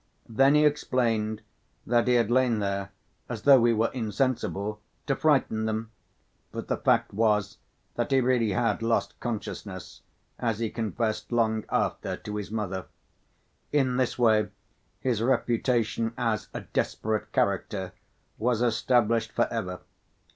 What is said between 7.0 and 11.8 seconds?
was that he really had lost consciousness, as he confessed long